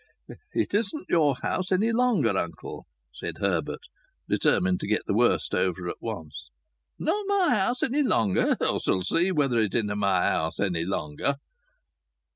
[0.53, 3.83] "It isn't your house any longer, uncle," said Herbert,
[4.27, 6.49] determined to get the worst over at once.
[6.97, 8.57] "Not my house any longer!
[8.61, 11.35] Us'll see whether it inna' my house any longer."